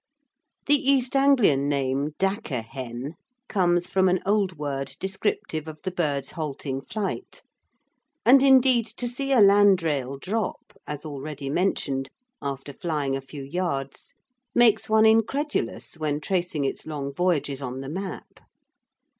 [0.65, 3.13] The East Anglian name "dakker hen"
[3.47, 7.43] comes from an old word descriptive of the bird's halting flight;
[8.25, 12.09] and indeed to see a landrail drop, as already mentioned,
[12.41, 14.15] after flying a few yards,
[14.55, 18.39] makes one incredulous when tracing its long voyages on the map.